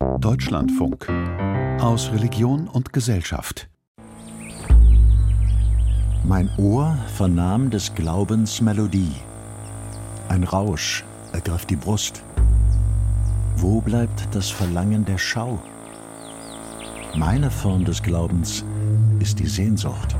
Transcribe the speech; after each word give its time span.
Deutschlandfunk 0.00 1.08
aus 1.80 2.10
Religion 2.10 2.68
und 2.68 2.92
Gesellschaft. 2.92 3.68
Mein 6.24 6.48
Ohr 6.56 6.96
vernahm 7.14 7.70
des 7.70 7.94
Glaubens 7.94 8.62
Melodie. 8.62 9.12
Ein 10.28 10.44
Rausch 10.44 11.04
ergriff 11.32 11.66
die 11.66 11.76
Brust. 11.76 12.22
Wo 13.56 13.82
bleibt 13.82 14.34
das 14.34 14.48
Verlangen 14.48 15.04
der 15.04 15.18
Schau? 15.18 15.58
Meine 17.14 17.50
Form 17.50 17.84
des 17.84 18.02
Glaubens 18.02 18.64
ist 19.18 19.38
die 19.38 19.48
Sehnsucht. 19.48 20.16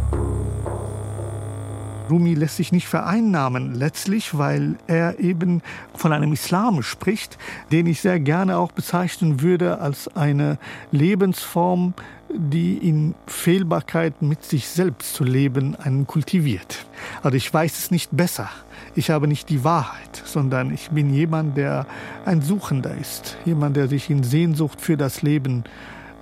Rumi 2.11 2.34
lässt 2.34 2.56
sich 2.56 2.72
nicht 2.72 2.88
vereinnahmen, 2.88 3.74
letztlich, 3.74 4.36
weil 4.36 4.76
er 4.86 5.18
eben 5.18 5.62
von 5.95 6.12
einem 6.12 6.32
Islam 6.32 6.82
spricht, 6.82 7.38
den 7.70 7.86
ich 7.86 8.00
sehr 8.00 8.20
gerne 8.20 8.58
auch 8.58 8.72
bezeichnen 8.72 9.40
würde 9.40 9.80
als 9.80 10.08
eine 10.16 10.58
Lebensform, 10.90 11.94
die 12.32 12.76
in 12.76 13.14
Fehlbarkeit 13.26 14.22
mit 14.22 14.44
sich 14.44 14.68
selbst 14.68 15.14
zu 15.14 15.25
leben 15.25 15.75
einen 15.76 16.07
kultiviert. 16.07 16.86
Also 17.22 17.36
ich 17.36 17.52
weiß 17.52 17.79
es 17.79 17.90
nicht 17.90 18.11
besser. 18.16 18.49
Ich 18.94 19.11
habe 19.11 19.27
nicht 19.27 19.49
die 19.49 19.64
Wahrheit, 19.64 20.22
sondern 20.24 20.72
ich 20.72 20.90
bin 20.90 21.13
jemand, 21.13 21.57
der 21.57 21.86
ein 22.24 22.40
Suchender 22.43 22.94
ist, 22.96 23.36
jemand, 23.44 23.77
der 23.77 23.88
sich 23.88 24.11
in 24.11 24.22
Sehnsucht 24.22 24.80
für 24.80 24.96
das 24.96 25.22
Leben 25.22 25.64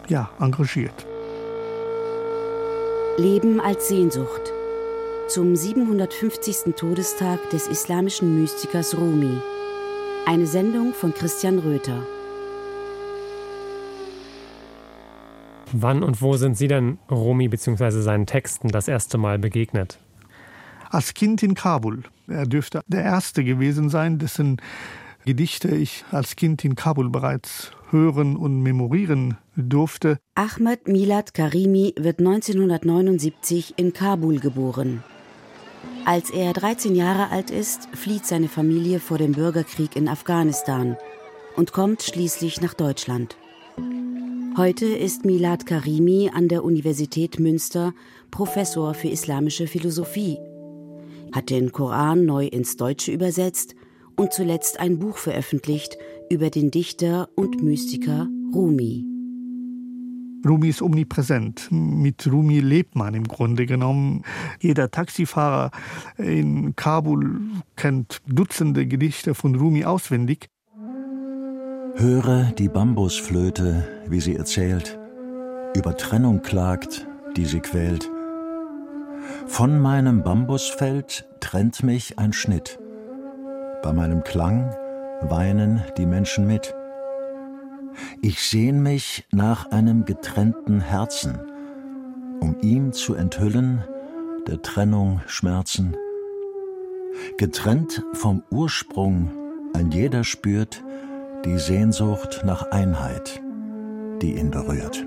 ja, 0.09 0.31
engagiert. 0.41 1.07
Leben 3.19 3.61
als 3.61 3.89
Sehnsucht 3.89 4.53
zum 5.29 5.55
750. 5.55 6.75
Todestag 6.75 7.51
des 7.51 7.69
islamischen 7.69 8.41
Mystikers 8.41 8.97
Rumi. 8.97 9.37
Eine 10.27 10.47
Sendung 10.47 10.95
von 10.95 11.13
Christian 11.13 11.59
Röther. 11.59 12.03
Wann 15.73 16.03
und 16.03 16.23
wo 16.23 16.39
sind 16.39 16.57
Sie 16.57 16.67
denn 16.67 16.99
Rumi 17.11 17.49
bzw. 17.49 18.01
seinen 18.01 18.25
Texten 18.25 18.69
das 18.69 18.89
erste 18.89 19.19
Mal 19.19 19.39
begegnet? 19.39 19.99
Als 20.89 21.13
Kind 21.13 21.43
in 21.43 21.55
Kabul. 21.55 22.05
Er 22.27 22.47
dürfte 22.47 22.81
der 22.87 23.03
Erste 23.03 23.45
gewesen 23.45 23.91
sein, 23.91 24.19
dessen 24.19 24.57
Gedichte 25.27 25.69
ich 25.69 26.07
als 26.11 26.37
Kind 26.37 26.65
in 26.65 26.75
Kabul 26.75 27.11
bereits 27.11 27.73
hören 27.91 28.35
und 28.35 28.63
memorieren 28.63 29.37
durfte. 29.57 30.19
Ahmed 30.35 30.89
Milad 30.89 31.35
Karimi 31.35 31.93
wird 31.99 32.21
1979 32.21 33.75
in 33.77 33.93
Kabul 33.93 34.41
geboren. 34.41 35.03
Als 36.05 36.31
er 36.31 36.53
13 36.53 36.95
Jahre 36.95 37.31
alt 37.31 37.51
ist, 37.51 37.89
flieht 37.95 38.25
seine 38.25 38.49
Familie 38.49 39.01
vor 39.01 39.19
dem 39.19 39.33
Bürgerkrieg 39.33 39.95
in 39.95 40.09
Afghanistan 40.09 40.97
und 41.57 41.73
kommt 41.73 42.03
schließlich 42.03 42.61
nach 42.61 42.75
Deutschland. 42.75 43.37
Heute 44.57 44.87
ist 44.87 45.25
Milad 45.25 45.67
Karimi 45.67 46.31
an 46.33 46.49
der 46.49 46.65
Universität 46.65 47.39
Münster 47.39 47.95
Professor 48.31 48.95
für 48.95 49.09
islamische 49.09 49.67
Philosophie, 49.67 50.39
hat 51.33 51.51
den 51.51 51.73
Koran 51.73 52.25
neu 52.25 52.47
ins 52.47 52.77
Deutsche 52.77 53.13
übersetzt 53.13 53.75
und 54.17 54.33
zuletzt 54.33 54.81
ein 54.81 54.99
Buch 54.99 55.17
veröffentlicht 55.17 55.97
über 56.31 56.51
den 56.51 56.71
Dichter 56.71 57.29
und 57.37 57.63
Mystiker 57.63 58.29
Rumi. 58.53 59.18
Rumi 60.47 60.69
ist 60.69 60.83
omnipräsent. 60.83 61.69
Mit 61.71 62.27
Rumi 62.31 62.61
lebt 62.61 62.95
man 62.95 63.15
im 63.15 63.25
Grunde 63.25 63.67
genommen. 63.67 64.23
Jeder 64.61 64.91
Taxifahrer 64.91 65.71
in 66.17 66.77
Kabul 66.77 67.41
kennt 67.77 68.21
Dutzende 68.27 68.87
Gedichte 68.87 69.35
von 69.35 69.55
Rumi 69.55 69.85
auswendig. 69.85 70.49
Höre 71.97 72.53
die 72.57 72.69
Bambusflöte, 72.69 73.89
wie 74.09 74.21
sie 74.21 74.37
erzählt, 74.37 74.99
über 75.75 75.97
Trennung 75.97 76.43
klagt, 76.43 77.07
die 77.37 77.45
sie 77.45 77.61
quält. 77.61 78.09
Von 79.47 79.81
meinem 79.81 80.23
Bambusfeld 80.23 81.27
trennt 81.41 81.83
mich 81.83 82.19
ein 82.19 82.33
Schnitt. 82.33 82.79
Bei 83.83 83.93
meinem 83.93 84.23
Klang 84.23 84.73
weinen 85.23 85.83
die 85.97 86.07
Menschen 86.07 86.47
mit. 86.47 86.75
Ich 88.23 88.41
sehn 88.41 88.83
mich 88.83 89.27
nach 89.31 89.71
einem 89.71 90.05
getrennten 90.05 90.81
Herzen, 90.81 91.39
um 92.41 92.57
ihm 92.63 92.93
zu 92.93 93.15
enthüllen 93.15 93.85
der 94.47 94.63
Trennung 94.63 95.21
Schmerzen. 95.27 95.97
Getrennt 97.37 98.05
vom 98.13 98.43
Ursprung, 98.51 99.31
ein 99.75 99.91
jeder 99.91 100.25
spürt 100.25 100.83
die 101.45 101.59
Sehnsucht 101.59 102.43
nach 102.45 102.71
Einheit, 102.71 103.41
die 104.23 104.37
ihn 104.37 104.51
berührt. 104.51 105.05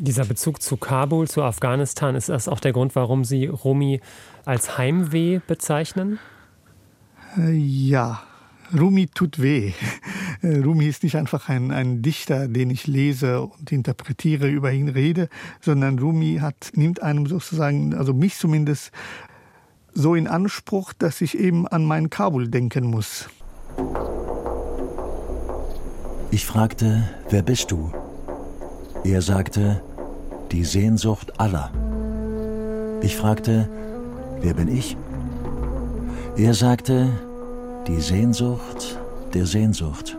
Dieser 0.00 0.24
Bezug 0.24 0.62
zu 0.62 0.76
Kabul, 0.76 1.26
zu 1.26 1.42
Afghanistan, 1.42 2.14
ist 2.14 2.28
das 2.28 2.48
auch 2.48 2.60
der 2.60 2.72
Grund, 2.72 2.94
warum 2.94 3.24
Sie 3.24 3.46
Rumi 3.46 4.00
als 4.44 4.78
Heimweh 4.78 5.40
bezeichnen? 5.46 6.18
Äh, 7.36 7.50
ja, 7.50 8.22
Rumi 8.76 9.06
tut 9.06 9.40
weh. 9.40 9.72
Rumi 10.42 10.86
ist 10.86 11.02
nicht 11.02 11.16
einfach 11.16 11.48
ein, 11.48 11.70
ein 11.70 12.02
Dichter, 12.02 12.48
den 12.48 12.70
ich 12.70 12.86
lese 12.86 13.42
und 13.42 13.72
interpretiere, 13.72 14.48
über 14.48 14.72
ihn 14.72 14.88
rede, 14.88 15.28
sondern 15.60 15.98
Rumi 15.98 16.38
hat, 16.40 16.70
nimmt 16.74 17.02
einem 17.02 17.26
sozusagen, 17.26 17.94
also 17.94 18.12
mich 18.12 18.36
zumindest, 18.36 18.92
so 19.94 20.14
in 20.14 20.28
Anspruch, 20.28 20.92
dass 20.92 21.20
ich 21.20 21.38
eben 21.38 21.66
an 21.66 21.84
mein 21.84 22.10
Kabul 22.10 22.48
denken 22.48 22.86
muss. 22.86 23.28
Ich 26.30 26.44
fragte, 26.44 27.08
wer 27.30 27.42
bist 27.42 27.70
du? 27.70 27.90
Er 29.02 29.22
sagte, 29.22 29.82
die 30.52 30.64
Sehnsucht 30.64 31.40
aller. 31.40 31.72
Ich 33.02 33.16
fragte, 33.16 33.68
wer 34.40 34.54
bin 34.54 34.68
ich? 34.68 34.96
Er 36.36 36.54
sagte, 36.54 37.10
die 37.88 38.00
Sehnsucht 38.02 38.98
der 39.32 39.46
Sehnsucht. 39.46 40.16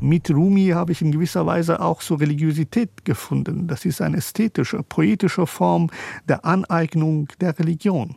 Mit 0.00 0.30
Rumi 0.30 0.68
habe 0.68 0.92
ich 0.92 1.02
in 1.02 1.10
gewisser 1.10 1.44
Weise 1.44 1.80
auch 1.80 2.02
so 2.02 2.14
Religiosität 2.14 3.04
gefunden. 3.04 3.66
Das 3.66 3.84
ist 3.84 4.00
eine 4.00 4.18
ästhetische, 4.18 4.84
poetische 4.84 5.46
Form 5.46 5.90
der 6.28 6.44
Aneignung 6.44 7.28
der 7.40 7.58
Religion, 7.58 8.14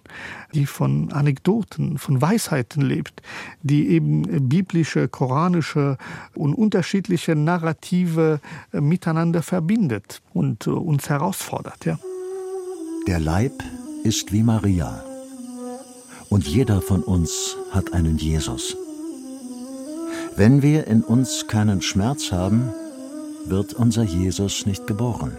die 0.53 0.67
von 0.67 1.11
Anekdoten, 1.11 1.97
von 1.97 2.21
Weisheiten 2.21 2.81
lebt, 2.81 3.23
die 3.63 3.87
eben 3.89 4.47
biblische, 4.47 5.07
koranische 5.07 5.97
und 6.35 6.53
unterschiedliche 6.53 7.35
Narrative 7.35 8.41
äh, 8.73 8.81
miteinander 8.81 9.41
verbindet 9.41 10.21
und 10.33 10.67
äh, 10.67 10.71
uns 10.71 11.09
herausfordert. 11.09 11.85
Ja. 11.85 11.97
Der 13.07 13.19
Leib 13.19 13.63
ist 14.03 14.31
wie 14.31 14.43
Maria. 14.43 15.08
Und 16.29 16.47
jeder 16.47 16.81
von 16.81 17.01
uns 17.01 17.57
hat 17.71 17.93
einen 17.93 18.17
Jesus. 18.17 18.77
Wenn 20.35 20.61
wir 20.61 20.87
in 20.87 21.03
uns 21.03 21.47
keinen 21.47 21.81
Schmerz 21.81 22.31
haben, 22.31 22.71
wird 23.45 23.73
unser 23.73 24.03
Jesus 24.03 24.65
nicht 24.65 24.85
geboren. 24.87 25.35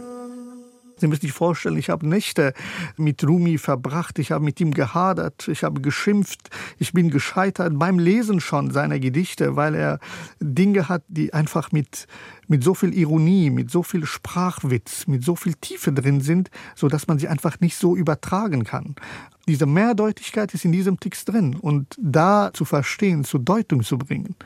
Sie 1.00 1.06
müssen 1.06 1.22
sich 1.22 1.32
vorstellen, 1.32 1.76
ich 1.76 1.90
habe 1.90 2.06
Nächte 2.06 2.52
mit 2.96 3.26
Rumi 3.26 3.58
verbracht, 3.58 4.18
ich 4.18 4.32
habe 4.32 4.44
mit 4.44 4.60
ihm 4.60 4.72
gehadert, 4.72 5.48
ich 5.48 5.64
habe 5.64 5.80
geschimpft, 5.80 6.50
ich 6.78 6.92
bin 6.92 7.10
gescheitert 7.10 7.78
beim 7.78 7.98
Lesen 7.98 8.40
schon 8.40 8.70
seiner 8.70 8.98
Gedichte, 8.98 9.56
weil 9.56 9.74
er 9.74 9.98
Dinge 10.40 10.88
hat, 10.88 11.02
die 11.08 11.32
einfach 11.32 11.72
mit, 11.72 12.06
mit 12.48 12.62
so 12.62 12.74
viel 12.74 12.92
Ironie, 12.92 13.50
mit 13.50 13.70
so 13.70 13.82
viel 13.82 14.04
Sprachwitz, 14.04 15.06
mit 15.06 15.24
so 15.24 15.36
viel 15.36 15.54
Tiefe 15.54 15.92
drin 15.92 16.20
sind, 16.20 16.50
so 16.74 16.88
dass 16.88 17.06
man 17.06 17.18
sie 17.18 17.28
einfach 17.28 17.60
nicht 17.60 17.76
so 17.76 17.96
übertragen 17.96 18.64
kann. 18.64 18.94
Diese 19.48 19.66
Mehrdeutigkeit 19.66 20.52
ist 20.54 20.64
in 20.64 20.72
diesem 20.72 21.00
Text 21.00 21.28
drin 21.28 21.56
und 21.56 21.96
da 21.98 22.50
zu 22.52 22.64
verstehen, 22.64 23.24
zur 23.24 23.40
Deutung 23.40 23.82
zu 23.82 23.98
bringen, 23.98 24.36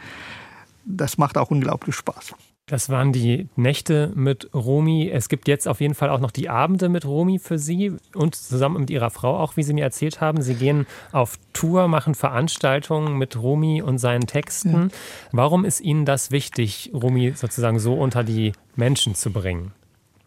das 0.85 1.19
macht 1.19 1.37
auch 1.37 1.51
unglaublich 1.51 1.97
Spaß. 1.97 2.35
Das 2.67 2.89
waren 2.89 3.13
die 3.13 3.49
Nächte 3.57 4.11
mit 4.15 4.49
Romi. 4.55 5.11
Es 5.11 5.29
gibt 5.29 5.49
jetzt 5.49 5.69
auf 5.69 5.83
jeden 5.83 5.95
Fall 5.95 6.09
auch 6.09 6.21
noch 6.21 6.31
die 6.31 6.49
Abende 6.49 6.89
mit 6.89 7.05
Romi 7.05 7.39
für 7.39 7.59
Sie 7.59 7.93
und 8.15 8.35
zusammen 8.35 8.81
mit 8.81 8.91
Ihrer 8.91 9.11
Frau 9.11 9.39
auch, 9.39 9.59
wie 9.59 9.63
Sie 9.63 9.75
mir 9.75 9.85
erzählt 9.85 10.23
haben. 10.23 10.41
Sie 10.41 10.55
gehen 10.55 10.87
auf 11.13 11.39
Tour, 11.53 11.89
machen 11.89 12.15
Veranstaltungen 12.15 13.19
mit 13.19 13.37
Romi 13.37 13.83
und 13.83 13.99
seinen 13.99 14.27
Texten. 14.27 14.73
Ja. 14.73 14.89
Warum 15.33 15.67
ist 15.67 15.83
Ihnen 15.83 16.07
das 16.07 16.31
wichtig, 16.31 16.91
Romi 16.95 17.35
sozusagen 17.37 17.79
so 17.79 17.95
unter 17.95 18.25
die 18.25 18.53
Menschen 18.77 19.15
zu 19.15 19.31
bringen? 19.31 19.73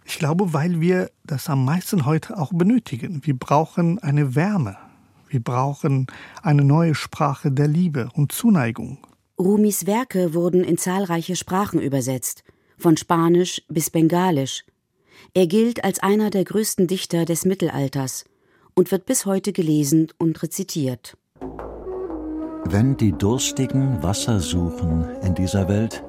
Ich 0.05 0.19
glaube, 0.19 0.53
weil 0.53 0.79
wir 0.79 1.09
das 1.25 1.49
am 1.49 1.65
meisten 1.65 2.05
heute 2.05 2.37
auch 2.37 2.53
benötigen. 2.53 3.21
Wir 3.23 3.35
brauchen 3.35 3.97
eine 3.97 4.35
Wärme. 4.35 4.77
Wir 5.27 5.43
brauchen 5.43 6.05
eine 6.43 6.63
neue 6.63 6.93
Sprache 6.93 7.51
der 7.51 7.67
Liebe 7.67 8.09
und 8.13 8.31
Zuneigung. 8.31 8.99
Rumis 9.39 9.85
Werke 9.85 10.33
wurden 10.33 10.63
in 10.63 10.79
zahlreiche 10.79 11.35
Sprachen 11.35 11.79
übersetzt, 11.79 12.43
von 12.75 12.97
Spanisch 12.97 13.61
bis 13.69 13.91
Bengalisch. 13.91 14.65
Er 15.35 15.45
gilt 15.45 15.83
als 15.83 15.99
einer 15.99 16.31
der 16.31 16.43
größten 16.43 16.87
Dichter 16.87 17.25
des 17.25 17.45
Mittelalters 17.45 18.25
und 18.73 18.91
wird 18.91 19.05
bis 19.05 19.27
heute 19.27 19.53
gelesen 19.53 20.07
und 20.17 20.41
rezitiert. 20.41 21.17
Wenn 22.65 22.97
die 22.97 23.11
Durstigen 23.11 24.01
Wasser 24.01 24.39
suchen 24.39 25.07
in 25.21 25.35
dieser 25.35 25.69
Welt, 25.69 26.03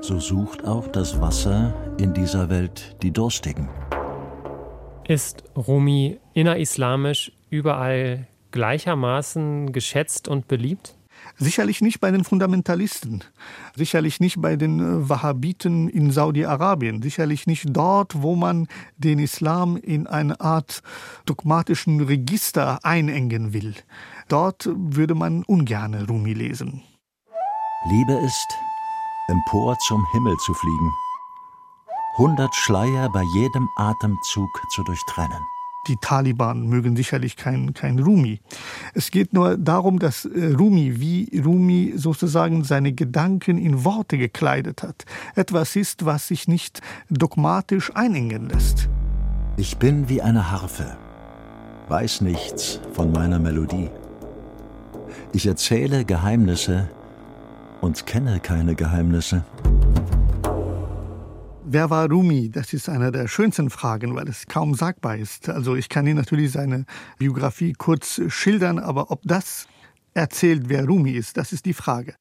so 0.00 0.18
sucht 0.18 0.64
auch 0.64 0.88
das 0.88 1.20
Wasser 1.20 1.74
in 1.98 2.14
dieser 2.14 2.48
Welt 2.48 2.96
die 3.02 3.10
Durstigen. 3.10 3.68
Ist 5.06 5.44
Rumi 5.54 6.18
innerislamisch 6.32 7.30
überall 7.50 8.26
gleichermaßen 8.52 9.72
geschätzt 9.72 10.28
und 10.28 10.48
beliebt? 10.48 10.97
Sicherlich 11.36 11.80
nicht 11.80 12.00
bei 12.00 12.10
den 12.10 12.24
Fundamentalisten, 12.24 13.22
sicherlich 13.76 14.18
nicht 14.20 14.40
bei 14.40 14.56
den 14.56 14.80
äh, 14.80 15.08
Wahhabiten 15.08 15.88
in 15.88 16.10
Saudi-Arabien, 16.10 17.02
sicherlich 17.02 17.46
nicht 17.46 17.66
dort, 17.68 18.22
wo 18.22 18.34
man 18.34 18.66
den 18.96 19.18
Islam 19.18 19.76
in 19.76 20.06
eine 20.06 20.40
Art 20.40 20.82
dogmatischen 21.26 22.00
Register 22.00 22.80
einengen 22.82 23.52
will. 23.52 23.74
Dort 24.28 24.68
würde 24.74 25.14
man 25.14 25.44
ungern 25.44 25.94
Rumi 25.94 26.34
lesen. 26.34 26.82
Liebe 27.88 28.14
ist, 28.14 28.48
empor 29.28 29.78
zum 29.86 30.04
Himmel 30.12 30.36
zu 30.38 30.52
fliegen, 30.54 30.92
hundert 32.16 32.54
Schleier 32.54 33.08
bei 33.10 33.22
jedem 33.34 33.68
Atemzug 33.76 34.50
zu 34.74 34.82
durchtrennen 34.82 35.57
die 35.88 35.96
Taliban 36.00 36.68
mögen 36.68 36.96
sicherlich 36.96 37.36
kein, 37.36 37.74
kein 37.74 37.98
Rumi. 37.98 38.40
Es 38.94 39.10
geht 39.10 39.32
nur 39.32 39.56
darum, 39.56 39.98
dass 39.98 40.24
äh, 40.24 40.52
Rumi, 40.52 41.00
wie 41.00 41.40
Rumi 41.44 41.94
sozusagen 41.96 42.64
seine 42.64 42.92
Gedanken 42.92 43.58
in 43.58 43.84
Worte 43.84 44.18
gekleidet 44.18 44.82
hat, 44.82 45.04
etwas 45.34 45.76
ist, 45.76 46.04
was 46.04 46.28
sich 46.28 46.46
nicht 46.48 46.80
dogmatisch 47.10 47.90
einengen 47.94 48.48
lässt. 48.48 48.88
Ich 49.56 49.78
bin 49.78 50.08
wie 50.08 50.22
eine 50.22 50.50
Harfe, 50.50 50.96
weiß 51.88 52.20
nichts 52.20 52.80
von 52.92 53.10
meiner 53.10 53.38
Melodie. 53.38 53.90
Ich 55.32 55.46
erzähle 55.46 56.04
Geheimnisse 56.04 56.88
und 57.80 58.06
kenne 58.06 58.40
keine 58.40 58.74
Geheimnisse. 58.74 59.44
Wer 61.70 61.90
war 61.90 62.08
Rumi? 62.08 62.48
Das 62.48 62.72
ist 62.72 62.88
eine 62.88 63.12
der 63.12 63.28
schönsten 63.28 63.68
Fragen, 63.68 64.14
weil 64.14 64.26
es 64.26 64.46
kaum 64.46 64.72
sagbar 64.72 65.18
ist. 65.18 65.50
Also 65.50 65.76
ich 65.76 65.90
kann 65.90 66.06
Ihnen 66.06 66.16
natürlich 66.16 66.52
seine 66.52 66.86
Biografie 67.18 67.74
kurz 67.74 68.22
schildern, 68.28 68.78
aber 68.78 69.10
ob 69.10 69.20
das 69.24 69.66
erzählt, 70.14 70.70
wer 70.70 70.86
Rumi 70.86 71.10
ist, 71.10 71.36
das 71.36 71.52
ist 71.52 71.66
die 71.66 71.74
Frage. 71.74 72.14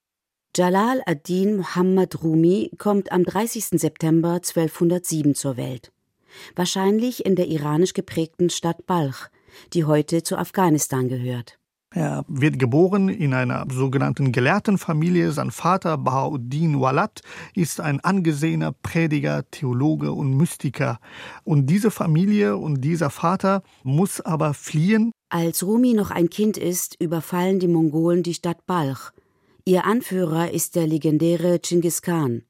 Jalal 0.54 1.02
ad-Din 1.06 1.56
Muhammad 1.56 2.22
Rumi 2.24 2.72
kommt 2.78 3.14
am 3.14 3.24
30. 3.24 3.80
September 3.80 4.34
1207 4.34 5.34
zur 5.34 5.56
Welt. 5.56 5.94
Wahrscheinlich 6.58 7.26
in 7.26 7.38
der 7.38 7.48
iranisch 7.48 7.94
geprägten 7.94 8.50
Stadt 8.50 8.86
Balch, 8.86 9.30
die 9.72 9.86
heute 9.86 10.24
zu 10.24 10.38
Afghanistan 10.38 11.08
gehört. 11.08 11.58
Er 11.98 12.24
wird 12.28 12.60
geboren 12.60 13.10
in 13.10 13.34
einer 13.34 13.66
sogenannten 13.72 14.32
Gelehrtenfamilie. 14.32 15.32
Sein 15.32 15.50
Vater 15.50 15.98
Bahauddin 15.98 16.80
Walat 16.80 17.22
ist 17.56 17.82
ein 17.82 18.00
angesehener 18.02 18.72
Prediger, 18.72 19.50
Theologe 19.50 20.12
und 20.12 20.38
Mystiker. 20.38 21.00
Und 21.44 21.66
diese 21.66 21.90
Familie 21.90 22.56
und 22.56 22.82
dieser 22.82 23.10
Vater 23.10 23.64
muss 23.82 24.22
aber 24.22 24.54
fliehen. 24.54 25.12
Als 25.30 25.64
Rumi 25.64 25.96
noch 25.96 26.12
ein 26.12 26.30
Kind 26.30 26.56
ist, 26.56 27.02
überfallen 27.02 27.58
die 27.58 27.68
Mongolen 27.68 28.22
die 28.22 28.36
Stadt 28.36 28.68
Balch. 28.68 29.10
Ihr 29.66 29.86
Anführer 29.86 30.52
ist 30.52 30.76
der 30.76 30.86
legendäre 30.86 31.60
Chinggis 31.66 32.04
Khan. 32.04 32.44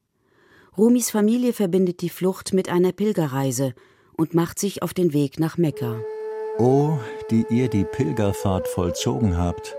Rumis 0.78 1.10
Familie 1.10 1.54
verbindet 1.54 2.02
die 2.02 2.10
Flucht 2.10 2.54
mit 2.54 2.68
einer 2.68 2.92
Pilgerreise 2.92 3.76
und 4.18 4.34
macht 4.34 4.60
sich 4.60 4.84
auf 4.84 4.94
den 4.94 5.14
Weg 5.14 5.40
nach 5.40 5.58
Mekka. 5.58 6.02
O, 6.60 6.98
die 7.30 7.46
ihr 7.52 7.68
die 7.68 7.86
Pilgerfahrt 7.86 8.68
vollzogen 8.68 9.38
habt, 9.38 9.76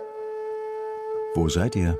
wo 1.34 1.48
seid 1.48 1.75
ihr? 1.75 1.98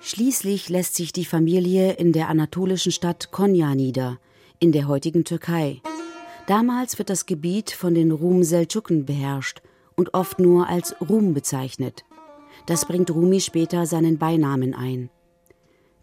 Schließlich 0.00 0.68
lässt 0.68 0.96
sich 0.96 1.12
die 1.12 1.24
Familie 1.24 1.92
in 1.92 2.12
der 2.12 2.28
anatolischen 2.28 2.90
Stadt 2.90 3.30
Konya 3.30 3.76
nieder, 3.76 4.18
in 4.58 4.72
der 4.72 4.88
heutigen 4.88 5.24
Türkei. 5.24 5.82
Damals 6.48 6.98
wird 6.98 7.10
das 7.10 7.26
Gebiet 7.26 7.70
von 7.70 7.94
den 7.94 8.10
Rum-Seldschuken 8.10 9.04
beherrscht 9.06 9.62
und 9.94 10.12
oft 10.12 10.40
nur 10.40 10.68
als 10.68 10.96
Rum 11.00 11.32
bezeichnet. 11.32 12.04
Das 12.66 12.86
bringt 12.86 13.08
Rumi 13.12 13.40
später 13.40 13.86
seinen 13.86 14.18
Beinamen 14.18 14.74
ein. 14.74 15.10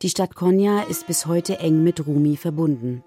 Die 0.03 0.09
Stadt 0.09 0.35
Konya 0.35 0.83
ist 0.83 1.05
bis 1.05 1.25
heute 1.25 1.59
eng 1.59 1.83
mit 1.83 2.07
Rumi 2.07 2.37
verbunden. 2.37 3.03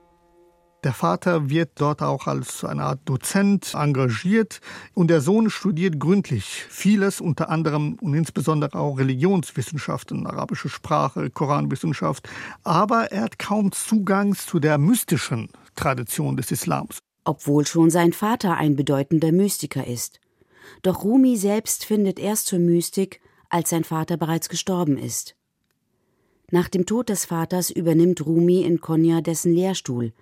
Der 0.84 0.92
Vater 0.92 1.48
wird 1.48 1.70
dort 1.76 2.02
auch 2.02 2.26
als 2.26 2.62
eine 2.62 2.82
Art 2.82 3.00
Dozent 3.06 3.72
engagiert 3.72 4.60
und 4.92 5.08
der 5.08 5.22
Sohn 5.22 5.48
studiert 5.48 5.98
gründlich 5.98 6.44
vieles, 6.68 7.22
unter 7.22 7.48
anderem 7.48 7.94
und 8.02 8.12
insbesondere 8.12 8.78
auch 8.78 8.98
Religionswissenschaften, 8.98 10.26
arabische 10.26 10.68
Sprache, 10.68 11.30
Koranwissenschaft, 11.30 12.28
aber 12.64 13.10
er 13.12 13.22
hat 13.22 13.38
kaum 13.38 13.72
Zugang 13.72 14.34
zu 14.34 14.60
der 14.60 14.76
mystischen 14.76 15.48
Tradition 15.74 16.36
des 16.36 16.50
Islams. 16.50 16.98
Obwohl 17.24 17.66
schon 17.66 17.88
sein 17.88 18.12
Vater 18.12 18.58
ein 18.58 18.76
bedeutender 18.76 19.32
Mystiker 19.32 19.86
ist. 19.86 20.20
Doch 20.82 21.02
Rumi 21.02 21.38
selbst 21.38 21.86
findet 21.86 22.18
erst 22.18 22.48
zur 22.48 22.58
Mystik, 22.58 23.22
als 23.48 23.70
sein 23.70 23.84
Vater 23.84 24.18
bereits 24.18 24.50
gestorben 24.50 24.98
ist. 24.98 25.34
Nach 26.50 26.68
dem 26.68 26.84
Tod 26.84 27.08
des 27.08 27.24
Vaters 27.24 27.70
übernimmt 27.70 28.26
Rumi 28.26 28.60
in 28.60 28.82
Konya 28.82 29.22
dessen 29.22 29.54
Lehrstuhl, 29.54 30.12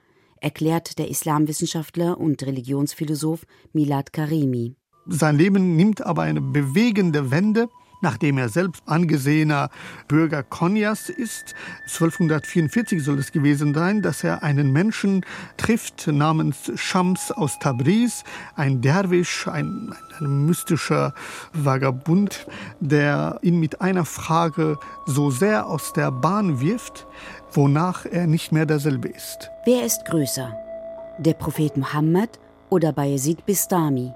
erklärt 0.42 0.98
der 0.98 1.08
Islamwissenschaftler 1.08 2.18
und 2.18 2.42
Religionsphilosoph 2.42 3.46
Milad 3.72 4.12
Karimi. 4.12 4.76
Sein 5.06 5.36
Leben 5.36 5.76
nimmt 5.76 6.04
aber 6.04 6.22
eine 6.22 6.40
bewegende 6.40 7.30
Wende, 7.30 7.68
nachdem 8.02 8.36
er 8.36 8.48
selbst 8.48 8.82
angesehener 8.86 9.70
Bürger 10.08 10.42
Konyas 10.42 11.08
ist. 11.08 11.54
1244 11.84 13.02
soll 13.02 13.18
es 13.18 13.32
gewesen 13.32 13.72
sein, 13.72 14.02
dass 14.02 14.22
er 14.22 14.42
einen 14.42 14.72
Menschen 14.72 15.24
trifft 15.56 16.08
namens 16.08 16.72
Shams 16.74 17.30
aus 17.30 17.58
Tabriz, 17.58 18.24
ein 18.54 18.82
Derwisch, 18.82 19.48
ein, 19.48 19.94
ein 20.18 20.46
mystischer 20.46 21.14
Vagabund, 21.52 22.46
der 22.80 23.38
ihn 23.42 23.58
mit 23.58 23.80
einer 23.80 24.04
Frage 24.04 24.78
so 25.06 25.30
sehr 25.30 25.66
aus 25.66 25.92
der 25.92 26.10
Bahn 26.10 26.60
wirft, 26.60 27.06
wonach 27.56 28.06
er 28.06 28.26
nicht 28.26 28.52
mehr 28.52 28.66
derselbe 28.66 29.08
ist. 29.08 29.50
Wer 29.64 29.84
ist 29.84 30.04
größer? 30.04 30.56
Der 31.18 31.34
Prophet 31.34 31.76
Muhammad 31.76 32.38
oder 32.70 32.92
Bayezid 32.92 33.44
Bistami? 33.46 34.12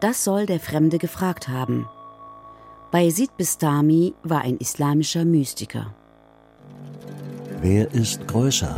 Das 0.00 0.24
soll 0.24 0.46
der 0.46 0.60
Fremde 0.60 0.98
gefragt 0.98 1.48
haben. 1.48 1.86
Bayezid 2.90 3.36
Bistami 3.36 4.14
war 4.22 4.40
ein 4.42 4.56
islamischer 4.56 5.24
Mystiker. 5.24 5.94
Wer 7.60 7.92
ist 7.92 8.26
größer? 8.26 8.76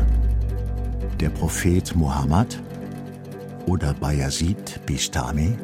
Der 1.20 1.30
Prophet 1.30 1.94
Muhammad 1.94 2.58
oder 3.66 3.94
Bayezid 3.94 4.80
Bistami? 4.86 5.56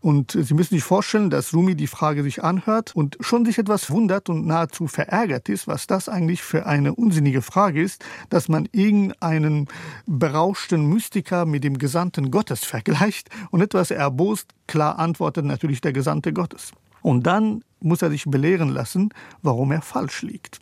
Und 0.00 0.32
Sie 0.32 0.54
müssen 0.54 0.74
sich 0.74 0.82
vorstellen, 0.82 1.28
dass 1.28 1.52
Rumi 1.52 1.74
die 1.74 1.86
Frage 1.86 2.22
sich 2.22 2.42
anhört 2.42 2.96
und 2.96 3.18
schon 3.20 3.44
sich 3.44 3.58
etwas 3.58 3.90
wundert 3.90 4.30
und 4.30 4.46
nahezu 4.46 4.86
verärgert 4.86 5.48
ist, 5.50 5.68
was 5.68 5.86
das 5.86 6.08
eigentlich 6.08 6.42
für 6.42 6.64
eine 6.66 6.94
unsinnige 6.94 7.42
Frage 7.42 7.82
ist, 7.82 8.02
dass 8.30 8.48
man 8.48 8.66
irgendeinen 8.72 9.68
berauschten 10.06 10.86
Mystiker 10.86 11.44
mit 11.44 11.64
dem 11.64 11.76
Gesandten 11.76 12.30
Gottes 12.30 12.64
vergleicht 12.64 13.28
und 13.50 13.60
etwas 13.60 13.90
erbost 13.90 14.54
klar 14.66 14.98
antwortet 14.98 15.44
natürlich 15.44 15.82
der 15.82 15.92
Gesandte 15.92 16.32
Gottes. 16.32 16.72
Und 17.02 17.26
dann 17.26 17.62
muss 17.80 18.02
er 18.02 18.10
sich 18.10 18.24
belehren 18.24 18.70
lassen, 18.70 19.10
warum 19.42 19.72
er 19.72 19.82
falsch 19.82 20.22
liegt. 20.22 20.60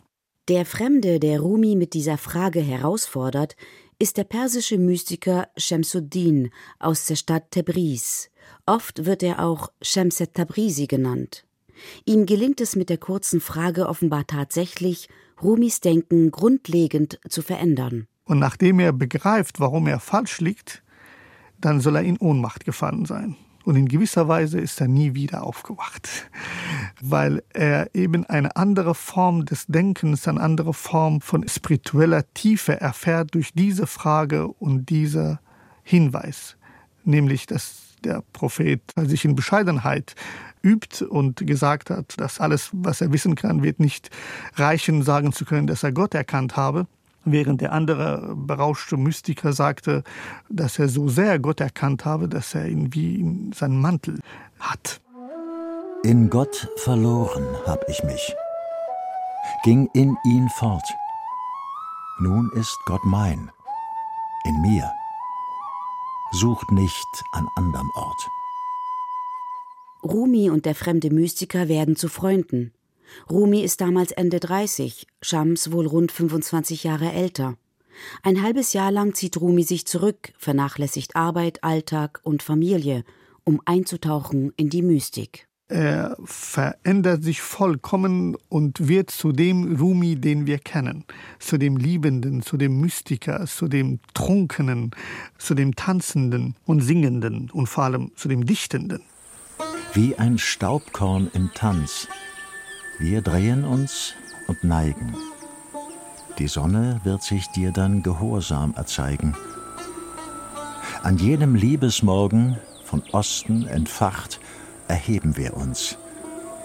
Der 0.49 0.65
Fremde, 0.65 1.19
der 1.19 1.41
Rumi 1.41 1.75
mit 1.75 1.93
dieser 1.93 2.17
Frage 2.17 2.59
herausfordert, 2.59 3.55
ist 3.99 4.15
der 4.15 4.23
persische 4.23 4.77
Mystiker 4.77 5.49
Shamsuddin 5.57 6.51
aus 6.79 7.05
der 7.05 7.15
Stadt 7.15 7.51
Tebriz. 7.51 8.29
Oft 8.65 9.05
wird 9.05 9.21
er 9.23 9.43
auch 9.43 9.71
Shamset 9.81 10.33
Tabrizi 10.33 10.87
genannt. 10.87 11.45
Ihm 12.05 12.25
gelingt 12.25 12.61
es 12.61 12.77
mit 12.77 12.89
der 12.89 12.97
kurzen 12.97 13.41
Frage 13.41 13.87
offenbar 13.89 14.25
tatsächlich, 14.25 15.09
Rumis 15.41 15.81
Denken 15.81 16.31
grundlegend 16.31 17.19
zu 17.27 17.41
verändern. 17.41 18.07
Und 18.23 18.39
nachdem 18.39 18.79
er 18.79 18.93
begreift, 18.93 19.59
warum 19.59 19.87
er 19.87 19.99
falsch 19.99 20.39
liegt, 20.39 20.81
dann 21.59 21.81
soll 21.81 21.97
er 21.97 22.03
in 22.03 22.17
Ohnmacht 22.17 22.63
gefallen 22.63 23.05
sein. 23.05 23.35
Und 23.69 23.75
in 23.75 23.87
gewisser 23.87 24.27
Weise 24.27 24.59
ist 24.59 24.81
er 24.81 24.87
nie 24.87 25.13
wieder 25.13 25.43
aufgewacht, 25.43 26.09
weil 27.01 27.43
er 27.53 27.93
eben 27.93 28.25
eine 28.25 28.55
andere 28.55 28.95
Form 28.95 29.45
des 29.45 29.67
Denkens, 29.67 30.27
eine 30.27 30.41
andere 30.41 30.73
Form 30.73 31.21
von 31.21 31.47
spiritueller 31.47 32.23
Tiefe 32.33 32.81
erfährt 32.81 33.35
durch 33.35 33.53
diese 33.53 33.85
Frage 33.85 34.47
und 34.47 34.89
dieser 34.89 35.39
Hinweis, 35.83 36.57
nämlich 37.03 37.45
dass 37.45 37.93
der 38.03 38.23
Prophet 38.33 38.81
sich 38.95 39.23
in 39.23 39.35
Bescheidenheit 39.35 40.15
übt 40.63 41.05
und 41.05 41.45
gesagt 41.45 41.91
hat, 41.91 42.19
dass 42.19 42.39
alles, 42.39 42.71
was 42.73 43.01
er 43.01 43.13
wissen 43.13 43.35
kann, 43.35 43.61
wird 43.61 43.79
nicht 43.79 44.09
reichen, 44.55 45.03
sagen 45.03 45.31
zu 45.31 45.45
können, 45.45 45.67
dass 45.67 45.83
er 45.83 45.91
Gott 45.91 46.15
erkannt 46.15 46.57
habe. 46.57 46.87
Während 47.25 47.61
der 47.61 47.71
andere 47.73 48.35
berauschte 48.35 48.97
Mystiker 48.97 49.53
sagte, 49.53 50.03
dass 50.49 50.79
er 50.79 50.87
so 50.87 51.09
sehr 51.09 51.39
Gott 51.39 51.59
erkannt 51.59 52.05
habe, 52.05 52.27
dass 52.27 52.55
er 52.55 52.67
ihn 52.67 52.93
wie 52.93 53.15
in 53.15 53.51
seinen 53.53 53.79
Mantel 53.81 54.19
hat. 54.59 55.01
In 56.03 56.29
Gott 56.29 56.69
verloren 56.77 57.45
hab 57.65 57.87
ich 57.89 58.03
mich, 58.03 58.35
ging 59.63 59.89
in 59.93 60.15
ihn 60.25 60.49
fort. 60.49 60.85
Nun 62.19 62.49
ist 62.55 62.77
Gott 62.85 63.03
mein, 63.03 63.51
in 64.45 64.61
mir, 64.61 64.91
sucht 66.31 66.71
nicht 66.71 67.07
an 67.31 67.47
anderem 67.55 67.89
Ort. 67.95 68.29
Rumi 70.03 70.49
und 70.49 70.65
der 70.65 70.75
fremde 70.75 71.09
Mystiker 71.11 71.67
werden 71.67 71.95
zu 71.95 72.07
Freunden. 72.07 72.73
Rumi 73.29 73.61
ist 73.61 73.81
damals 73.81 74.11
Ende 74.11 74.39
30, 74.39 75.07
Shams 75.21 75.71
wohl 75.71 75.87
rund 75.87 76.11
25 76.11 76.83
Jahre 76.83 77.11
älter. 77.11 77.55
Ein 78.23 78.41
halbes 78.41 78.73
Jahr 78.73 78.91
lang 78.91 79.13
zieht 79.13 79.37
Rumi 79.39 79.63
sich 79.63 79.85
zurück, 79.85 80.33
vernachlässigt 80.37 81.15
Arbeit, 81.15 81.63
Alltag 81.63 82.19
und 82.23 82.43
Familie, 82.43 83.03
um 83.43 83.61
einzutauchen 83.65 84.53
in 84.55 84.69
die 84.69 84.81
Mystik. 84.81 85.47
Er 85.71 86.17
verändert 86.23 87.23
sich 87.23 87.41
vollkommen 87.41 88.35
und 88.49 88.87
wird 88.87 89.11
zu 89.11 89.31
dem 89.31 89.75
Rumi, 89.75 90.15
den 90.15 90.47
wir 90.47 90.57
kennen, 90.57 91.05
zu 91.37 91.59
dem 91.59 91.77
Liebenden, 91.77 92.41
zu 92.41 92.57
dem 92.57 92.81
Mystiker, 92.81 93.45
zu 93.45 93.67
dem 93.67 93.99
Trunkenen, 94.15 94.89
zu 95.37 95.53
dem 95.53 95.75
Tanzenden 95.75 96.55
und 96.65 96.81
Singenden 96.81 97.51
und 97.51 97.67
vor 97.67 97.83
allem 97.83 98.11
zu 98.15 98.27
dem 98.27 98.47
Dichtenden. 98.47 99.03
Wie 99.93 100.15
ein 100.15 100.39
Staubkorn 100.39 101.29
im 101.33 101.51
Tanz 101.53 102.07
wir 102.99 103.21
drehen 103.21 103.63
uns 103.63 104.13
und 104.47 104.63
neigen. 104.63 105.15
Die 106.37 106.47
Sonne 106.47 106.99
wird 107.03 107.23
sich 107.23 107.47
dir 107.47 107.71
dann 107.71 108.03
gehorsam 108.03 108.73
erzeigen. 108.75 109.35
An 111.01 111.17
jenem 111.17 111.55
Liebesmorgen, 111.55 112.57
von 112.83 113.03
Osten 113.11 113.67
entfacht, 113.67 114.39
erheben 114.87 115.37
wir 115.37 115.55
uns, 115.55 115.97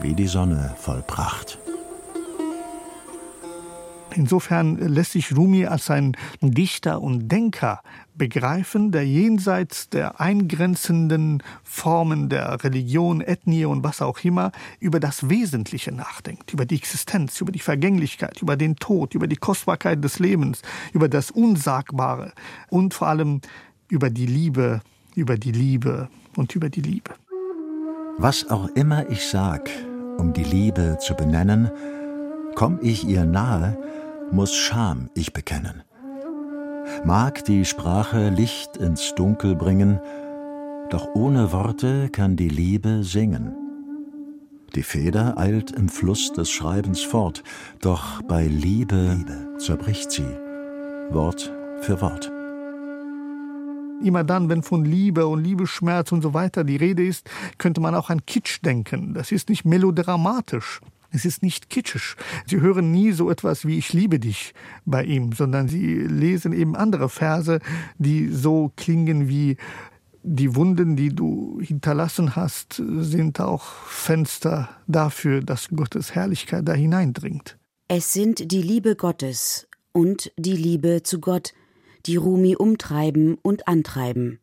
wie 0.00 0.14
die 0.14 0.26
Sonne 0.26 0.74
voll 0.78 1.02
Pracht. 1.02 1.58
Insofern 4.12 4.76
lässt 4.76 5.12
sich 5.12 5.36
Rumi 5.36 5.66
als 5.66 5.90
ein 5.90 6.16
Dichter 6.40 7.02
und 7.02 7.28
Denker 7.28 7.80
begreifen, 8.14 8.92
der 8.92 9.06
jenseits 9.06 9.88
der 9.88 10.20
eingrenzenden 10.20 11.42
Formen 11.64 12.28
der 12.28 12.62
Religion, 12.62 13.20
Ethnie 13.20 13.64
und 13.64 13.82
was 13.82 14.00
auch 14.02 14.20
immer 14.20 14.52
über 14.78 15.00
das 15.00 15.28
Wesentliche 15.28 15.90
nachdenkt, 15.90 16.52
über 16.52 16.64
die 16.64 16.76
Existenz, 16.76 17.40
über 17.40 17.50
die 17.50 17.58
Vergänglichkeit, 17.58 18.40
über 18.40 18.56
den 18.56 18.76
Tod, 18.76 19.14
über 19.14 19.26
die 19.26 19.36
Kostbarkeit 19.36 20.02
des 20.04 20.18
Lebens, 20.18 20.62
über 20.92 21.08
das 21.08 21.30
Unsagbare 21.30 22.32
und 22.68 22.94
vor 22.94 23.08
allem 23.08 23.40
über 23.88 24.10
die 24.10 24.26
Liebe, 24.26 24.80
über 25.16 25.36
die 25.36 25.52
Liebe 25.52 26.08
und 26.36 26.54
über 26.54 26.68
die 26.68 26.82
Liebe. 26.82 27.10
Was 28.16 28.48
auch 28.48 28.68
immer 28.76 29.10
ich 29.10 29.26
sag, 29.26 29.68
um 30.18 30.32
die 30.32 30.44
Liebe 30.44 30.98
zu 31.00 31.14
benennen, 31.14 31.70
komm 32.54 32.78
ich 32.82 33.06
ihr 33.06 33.24
nahe, 33.24 33.76
muss 34.30 34.54
Scham 34.54 35.10
ich 35.14 35.32
bekennen. 35.32 35.82
Mag 37.04 37.44
die 37.44 37.64
Sprache 37.64 38.28
Licht 38.28 38.76
ins 38.76 39.14
Dunkel 39.14 39.54
bringen, 39.54 40.00
doch 40.90 41.08
ohne 41.14 41.52
Worte 41.52 42.08
kann 42.10 42.36
die 42.36 42.48
Liebe 42.48 43.02
singen. 43.02 43.54
Die 44.74 44.82
Feder 44.82 45.38
eilt 45.38 45.70
im 45.70 45.88
Fluss 45.88 46.32
des 46.32 46.50
Schreibens 46.50 47.00
fort, 47.00 47.42
doch 47.80 48.22
bei 48.22 48.46
Liebe, 48.46 49.16
Liebe 49.18 49.58
zerbricht 49.58 50.10
sie, 50.10 50.26
Wort 51.10 51.52
für 51.80 52.00
Wort. 52.00 52.30
Immer 54.02 54.24
dann, 54.24 54.48
wenn 54.48 54.62
von 54.62 54.84
Liebe 54.84 55.26
und 55.26 55.44
Liebesschmerz 55.44 56.12
und 56.12 56.22
so 56.22 56.34
weiter 56.34 56.64
die 56.64 56.76
Rede 56.76 57.06
ist, 57.06 57.30
könnte 57.58 57.80
man 57.80 57.94
auch 57.94 58.10
an 58.10 58.26
Kitsch 58.26 58.60
denken. 58.62 59.14
Das 59.14 59.32
ist 59.32 59.48
nicht 59.48 59.64
melodramatisch. 59.64 60.80
Es 61.14 61.24
ist 61.24 61.42
nicht 61.42 61.70
kitschisch. 61.70 62.16
Sie 62.46 62.60
hören 62.60 62.90
nie 62.90 63.12
so 63.12 63.30
etwas 63.30 63.66
wie 63.66 63.78
Ich 63.78 63.92
liebe 63.92 64.18
dich 64.18 64.52
bei 64.84 65.04
ihm, 65.04 65.32
sondern 65.32 65.68
sie 65.68 65.94
lesen 65.94 66.52
eben 66.52 66.74
andere 66.76 67.08
Verse, 67.08 67.60
die 67.98 68.28
so 68.28 68.72
klingen 68.76 69.28
wie 69.28 69.56
die 70.22 70.56
Wunden, 70.56 70.96
die 70.96 71.14
du 71.14 71.60
hinterlassen 71.60 72.34
hast, 72.34 72.82
sind 72.98 73.40
auch 73.40 73.64
Fenster 73.86 74.70
dafür, 74.86 75.42
dass 75.42 75.68
Gottes 75.68 76.14
Herrlichkeit 76.14 76.66
da 76.66 76.72
hineindringt. 76.72 77.58
Es 77.88 78.12
sind 78.12 78.50
die 78.50 78.62
Liebe 78.62 78.96
Gottes 78.96 79.68
und 79.92 80.32
die 80.36 80.56
Liebe 80.56 81.02
zu 81.02 81.20
Gott, 81.20 81.52
die 82.06 82.16
Rumi 82.16 82.56
umtreiben 82.56 83.36
und 83.42 83.68
antreiben 83.68 84.40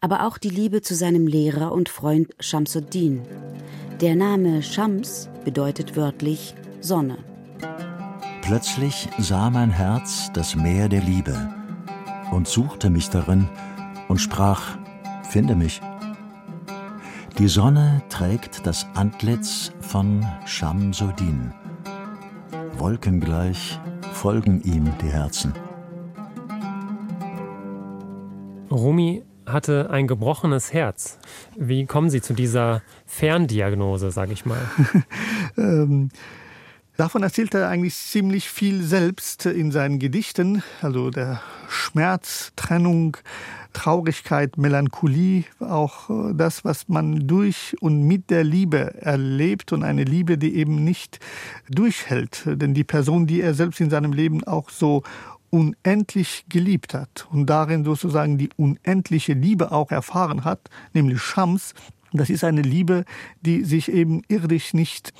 aber 0.00 0.26
auch 0.26 0.38
die 0.38 0.50
Liebe 0.50 0.82
zu 0.82 0.94
seinem 0.94 1.26
Lehrer 1.26 1.72
und 1.72 1.88
Freund 1.88 2.34
Shamsuddin. 2.40 3.22
Der 4.00 4.14
Name 4.14 4.62
Shams 4.62 5.28
bedeutet 5.44 5.96
wörtlich 5.96 6.54
Sonne. 6.80 7.18
Plötzlich 8.42 9.08
sah 9.18 9.50
mein 9.50 9.70
Herz 9.70 10.30
das 10.32 10.54
Meer 10.54 10.88
der 10.88 11.00
Liebe 11.00 11.36
und 12.30 12.46
suchte 12.46 12.90
mich 12.90 13.10
darin 13.10 13.48
und 14.06 14.18
sprach, 14.18 14.78
finde 15.28 15.56
mich. 15.56 15.80
Die 17.38 17.48
Sonne 17.48 18.00
trägt 18.08 18.64
das 18.64 18.86
Antlitz 18.94 19.72
von 19.80 20.24
Shamsuddin. 20.46 21.52
Wolkengleich 22.76 23.80
folgen 24.12 24.62
ihm 24.62 24.92
die 25.02 25.08
Herzen. 25.08 25.52
Rumi 28.70 29.24
hatte 29.52 29.90
ein 29.90 30.06
gebrochenes 30.06 30.72
Herz. 30.72 31.18
Wie 31.56 31.86
kommen 31.86 32.10
Sie 32.10 32.20
zu 32.20 32.34
dieser 32.34 32.82
Ferndiagnose, 33.06 34.10
sage 34.10 34.32
ich 34.32 34.46
mal? 34.46 34.60
ähm, 35.56 36.10
davon 36.96 37.22
erzählt 37.22 37.54
er 37.54 37.68
eigentlich 37.68 37.94
ziemlich 37.94 38.48
viel 38.48 38.82
selbst 38.82 39.46
in 39.46 39.70
seinen 39.70 39.98
Gedichten. 39.98 40.62
Also 40.82 41.10
der 41.10 41.40
Schmerz, 41.68 42.52
Trennung, 42.56 43.16
Traurigkeit, 43.72 44.58
Melancholie, 44.58 45.44
auch 45.60 46.10
äh, 46.10 46.34
das, 46.34 46.64
was 46.64 46.88
man 46.88 47.26
durch 47.26 47.76
und 47.80 48.02
mit 48.02 48.30
der 48.30 48.44
Liebe 48.44 49.00
erlebt 49.00 49.72
und 49.72 49.84
eine 49.84 50.04
Liebe, 50.04 50.38
die 50.38 50.56
eben 50.56 50.82
nicht 50.82 51.20
durchhält. 51.68 52.42
Denn 52.46 52.74
die 52.74 52.84
Person, 52.84 53.26
die 53.26 53.40
er 53.40 53.54
selbst 53.54 53.80
in 53.80 53.90
seinem 53.90 54.12
Leben 54.12 54.42
auch 54.44 54.70
so 54.70 55.02
unendlich 55.50 56.44
geliebt 56.48 56.94
hat 56.94 57.26
und 57.30 57.46
darin 57.46 57.84
sozusagen 57.84 58.38
die 58.38 58.50
unendliche 58.56 59.32
Liebe 59.32 59.72
auch 59.72 59.90
erfahren 59.90 60.44
hat, 60.44 60.68
nämlich 60.92 61.20
Shams, 61.20 61.74
das 62.12 62.30
ist 62.30 62.44
eine 62.44 62.62
Liebe, 62.62 63.04
die 63.42 63.64
sich 63.64 63.90
eben 63.90 64.22
irdisch 64.28 64.74
nicht 64.74 65.12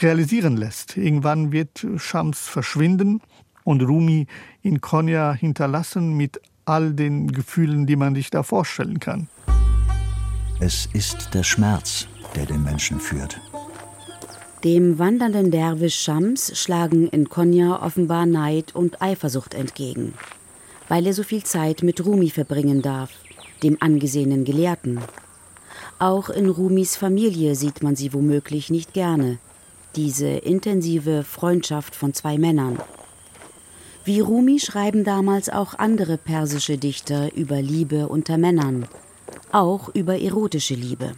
realisieren 0.00 0.56
lässt. 0.56 0.96
Irgendwann 0.96 1.52
wird 1.52 1.86
Shams 1.96 2.40
verschwinden 2.40 3.20
und 3.64 3.82
Rumi 3.82 4.26
in 4.62 4.80
Konya 4.80 5.32
hinterlassen 5.32 6.16
mit 6.16 6.40
all 6.64 6.92
den 6.92 7.32
Gefühlen, 7.32 7.86
die 7.86 7.96
man 7.96 8.14
sich 8.14 8.30
da 8.30 8.42
vorstellen 8.42 9.00
kann. 9.00 9.28
Es 10.60 10.86
ist 10.92 11.34
der 11.34 11.42
Schmerz, 11.42 12.08
der 12.34 12.46
den 12.46 12.62
Menschen 12.62 12.98
führt. 12.98 13.40
Dem 14.66 14.98
wandernden 14.98 15.52
Derwisch 15.52 15.94
Shams 15.94 16.58
schlagen 16.58 17.06
in 17.06 17.28
Konya 17.28 17.86
offenbar 17.86 18.26
Neid 18.26 18.74
und 18.74 19.00
Eifersucht 19.00 19.54
entgegen, 19.54 20.14
weil 20.88 21.06
er 21.06 21.14
so 21.14 21.22
viel 21.22 21.44
Zeit 21.44 21.84
mit 21.84 22.04
Rumi 22.04 22.30
verbringen 22.30 22.82
darf, 22.82 23.10
dem 23.62 23.76
angesehenen 23.78 24.44
Gelehrten. 24.44 24.98
Auch 26.00 26.30
in 26.30 26.48
Rumis 26.48 26.96
Familie 26.96 27.54
sieht 27.54 27.84
man 27.84 27.94
sie 27.94 28.12
womöglich 28.12 28.68
nicht 28.68 28.92
gerne, 28.92 29.38
diese 29.94 30.26
intensive 30.26 31.22
Freundschaft 31.22 31.94
von 31.94 32.12
zwei 32.12 32.36
Männern. 32.36 32.80
Wie 34.04 34.18
Rumi 34.18 34.58
schreiben 34.58 35.04
damals 35.04 35.48
auch 35.48 35.74
andere 35.74 36.18
persische 36.18 36.76
Dichter 36.76 37.32
über 37.36 37.62
Liebe 37.62 38.08
unter 38.08 38.36
Männern, 38.36 38.88
auch 39.52 39.94
über 39.94 40.20
erotische 40.20 40.74
Liebe. 40.74 41.12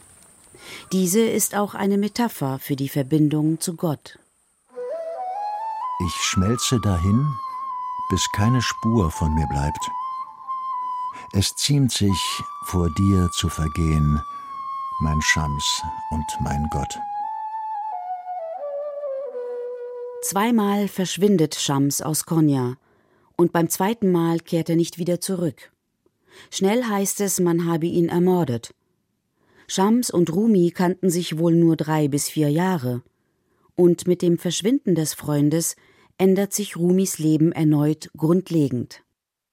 Diese 0.92 1.20
ist 1.20 1.54
auch 1.54 1.74
eine 1.74 1.98
Metapher 1.98 2.58
für 2.58 2.76
die 2.76 2.88
Verbindung 2.88 3.60
zu 3.60 3.76
Gott. 3.76 4.18
Ich 6.06 6.14
schmelze 6.14 6.80
dahin, 6.80 7.26
bis 8.10 8.26
keine 8.32 8.62
Spur 8.62 9.10
von 9.10 9.34
mir 9.34 9.46
bleibt. 9.48 9.90
Es 11.32 11.54
ziemt 11.56 11.92
sich, 11.92 12.42
vor 12.66 12.88
dir 12.94 13.28
zu 13.32 13.48
vergehen, 13.48 14.20
mein 15.00 15.20
Schams 15.20 15.82
und 16.10 16.24
mein 16.40 16.68
Gott. 16.70 16.98
Zweimal 20.22 20.88
verschwindet 20.88 21.54
Schams 21.54 22.02
aus 22.02 22.26
Konya 22.26 22.76
und 23.36 23.52
beim 23.52 23.68
zweiten 23.68 24.10
Mal 24.10 24.40
kehrt 24.40 24.68
er 24.68 24.76
nicht 24.76 24.98
wieder 24.98 25.20
zurück. 25.20 25.70
Schnell 26.50 26.84
heißt 26.84 27.20
es, 27.20 27.40
man 27.40 27.66
habe 27.66 27.86
ihn 27.86 28.08
ermordet. 28.08 28.74
Shams 29.70 30.10
und 30.10 30.32
Rumi 30.32 30.70
kannten 30.70 31.10
sich 31.10 31.38
wohl 31.38 31.54
nur 31.54 31.76
drei 31.76 32.08
bis 32.08 32.30
vier 32.30 32.48
Jahre. 32.48 33.02
Und 33.74 34.08
mit 34.08 34.22
dem 34.22 34.38
Verschwinden 34.38 34.94
des 34.94 35.12
Freundes 35.12 35.76
ändert 36.16 36.54
sich 36.54 36.76
Rumis 36.76 37.18
Leben 37.18 37.52
erneut 37.52 38.10
grundlegend. 38.16 39.04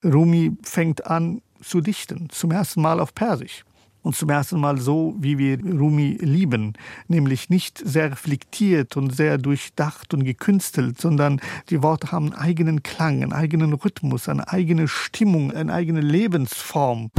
Rumi 0.04 0.54
fängt 0.64 1.06
an 1.06 1.42
zu 1.62 1.82
dichten, 1.82 2.30
zum 2.30 2.52
ersten 2.52 2.82
Mal 2.82 3.02
auf 3.02 3.14
Persisch 3.14 3.66
und 4.04 4.16
zum 4.16 4.30
ersten 4.30 4.60
Mal 4.60 4.78
so, 4.78 5.16
wie 5.20 5.38
wir 5.38 5.60
Rumi 5.60 6.18
lieben, 6.22 6.74
nämlich 7.10 7.50
nicht 7.50 7.82
sehr 7.84 8.12
reflektiert 8.12 8.96
und 8.96 9.14
sehr 9.14 9.38
durchdacht 9.38 10.14
und 10.14 10.24
gekünstelt, 10.24 11.02
sondern 11.02 11.42
die 11.70 11.84
Worte 11.84 12.14
haben 12.14 12.32
einen 12.32 12.42
eigenen 12.42 12.84
Klang, 12.84 13.22
einen 13.22 13.34
eigenen 13.34 13.74
Rhythmus, 13.74 14.30
eine 14.30 14.48
eigene 14.48 14.88
Stimmung, 14.88 15.52
eine 15.52 15.74
eigene 15.74 16.02
Lebensform. 16.02 17.10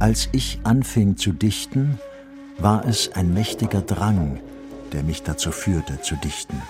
Als 0.00 0.30
ich 0.32 0.58
anfing 0.64 1.18
zu 1.18 1.30
dichten, 1.30 1.98
war 2.56 2.86
es 2.86 3.12
ein 3.12 3.34
mächtiger 3.34 3.82
Drang, 3.82 4.40
der 4.94 5.02
mich 5.02 5.22
dazu 5.22 5.52
führte 5.52 6.00
zu 6.00 6.16
dichten. 6.16 6.62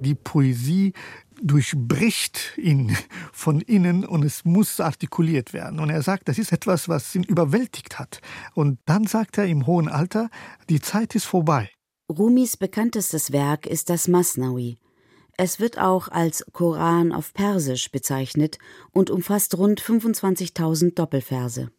Die 0.00 0.14
Poesie 0.14 0.94
durchbricht 1.42 2.56
ihn 2.56 2.96
von 3.30 3.60
innen 3.60 4.06
und 4.06 4.24
es 4.24 4.46
muss 4.46 4.80
artikuliert 4.80 5.52
werden. 5.52 5.78
Und 5.78 5.90
er 5.90 6.00
sagt, 6.00 6.28
das 6.28 6.38
ist 6.38 6.50
etwas, 6.50 6.88
was 6.88 7.14
ihn 7.14 7.24
überwältigt 7.24 7.98
hat. 7.98 8.22
Und 8.54 8.78
dann 8.86 9.06
sagt 9.06 9.36
er 9.36 9.44
im 9.44 9.66
hohen 9.66 9.88
Alter, 9.88 10.30
die 10.70 10.80
Zeit 10.80 11.14
ist 11.14 11.26
vorbei. 11.26 11.68
Rumis 12.10 12.56
bekanntestes 12.56 13.32
Werk 13.32 13.66
ist 13.66 13.90
das 13.90 14.08
Masnawi. 14.08 14.78
Es 15.36 15.60
wird 15.60 15.78
auch 15.78 16.08
als 16.08 16.44
Koran 16.52 17.12
auf 17.12 17.32
Persisch 17.32 17.90
bezeichnet 17.90 18.58
und 18.92 19.10
umfasst 19.10 19.56
rund 19.56 19.80
25.000 19.80 20.94
Doppelverse. 20.94 21.70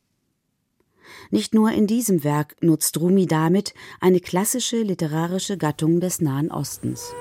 Nicht 1.30 1.54
nur 1.54 1.72
in 1.72 1.88
diesem 1.88 2.24
Werk 2.24 2.56
nutzt 2.62 3.00
Rumi 3.00 3.26
damit 3.26 3.74
eine 4.00 4.20
klassische 4.20 4.82
literarische 4.82 5.58
Gattung 5.58 6.00
des 6.00 6.22
Nahen 6.22 6.52
Ostens. 6.52 7.14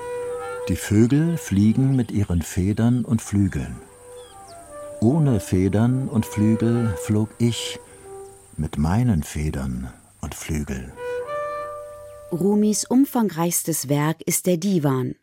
Die 0.69 0.75
Vögel 0.75 1.37
fliegen 1.37 1.95
mit 1.95 2.11
ihren 2.11 2.41
Federn 2.41 3.05
und 3.05 3.21
Flügeln. 3.21 3.81
Ohne 5.01 5.39
Federn 5.39 6.07
und 6.07 6.25
Flügel 6.25 6.95
flog 6.97 7.29
ich 7.37 7.79
mit 8.55 8.77
meinen 8.77 9.23
Federn 9.23 9.91
und 10.21 10.33
Flügeln. 10.33 10.93
Rumis 12.31 12.85
umfangreichstes 12.85 13.89
Werk 13.89 14.21
ist 14.25 14.47
der 14.47 14.57
Divan, 14.57 15.15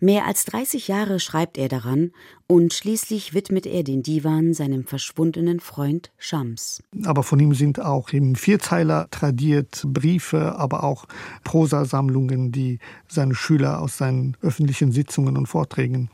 Mehr 0.00 0.26
als 0.26 0.44
30 0.44 0.88
Jahre 0.88 1.20
schreibt 1.20 1.58
er 1.58 1.68
daran 1.68 2.12
und 2.46 2.72
schließlich 2.72 3.34
widmet 3.34 3.66
er 3.66 3.82
den 3.82 4.02
Divan 4.02 4.54
seinem 4.54 4.84
verschwundenen 4.84 5.60
Freund 5.60 6.12
Shams. 6.18 6.82
Aber 7.04 7.22
von 7.22 7.40
ihm 7.40 7.54
sind 7.54 7.80
auch 7.80 8.10
im 8.10 8.34
Vierzeiler 8.34 9.08
tradiert 9.10 9.82
Briefe, 9.86 10.56
aber 10.56 10.84
auch 10.84 11.06
Prosasammlungen, 11.44 12.52
die 12.52 12.78
seine 13.08 13.34
Schüler 13.34 13.80
aus 13.80 13.96
seinen 13.96 14.36
öffentlichen 14.42 14.92
Sitzungen 14.92 15.36
und 15.36 15.46
Vorträgen 15.46 16.10